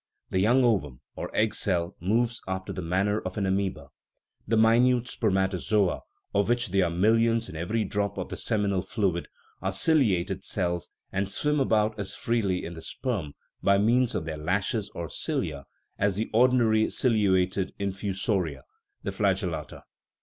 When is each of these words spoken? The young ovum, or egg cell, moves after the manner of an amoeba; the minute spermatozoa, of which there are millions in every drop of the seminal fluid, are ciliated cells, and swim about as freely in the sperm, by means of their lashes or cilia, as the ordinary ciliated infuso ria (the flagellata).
The 0.31 0.39
young 0.39 0.63
ovum, 0.63 1.01
or 1.15 1.29
egg 1.31 1.53
cell, 1.53 1.95
moves 1.99 2.41
after 2.47 2.73
the 2.73 2.81
manner 2.81 3.19
of 3.21 3.37
an 3.37 3.45
amoeba; 3.45 3.89
the 4.47 4.57
minute 4.57 5.07
spermatozoa, 5.07 6.01
of 6.33 6.49
which 6.49 6.69
there 6.69 6.85
are 6.85 6.89
millions 6.89 7.47
in 7.49 7.55
every 7.55 7.83
drop 7.83 8.17
of 8.17 8.29
the 8.29 8.35
seminal 8.35 8.81
fluid, 8.81 9.27
are 9.61 9.69
ciliated 9.71 10.43
cells, 10.43 10.89
and 11.11 11.29
swim 11.29 11.59
about 11.59 11.99
as 11.99 12.15
freely 12.15 12.65
in 12.65 12.73
the 12.73 12.81
sperm, 12.81 13.33
by 13.61 13.77
means 13.77 14.15
of 14.15 14.25
their 14.25 14.37
lashes 14.37 14.89
or 14.95 15.07
cilia, 15.07 15.65
as 15.99 16.15
the 16.15 16.31
ordinary 16.33 16.85
ciliated 16.87 17.69
infuso 17.79 18.41
ria 18.43 18.63
(the 19.03 19.11
flagellata). 19.11 19.83